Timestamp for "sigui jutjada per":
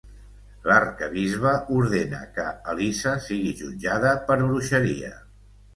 3.29-4.41